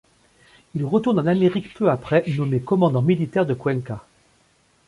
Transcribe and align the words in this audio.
Il 0.73 0.83
retourne 0.83 1.19
en 1.19 1.27
Amérique 1.27 1.75
peu 1.75 1.91
après, 1.91 2.23
nommé 2.35 2.59
commandant 2.59 3.03
militaire 3.03 3.45
de 3.45 3.53
Cuenca. 3.53 4.03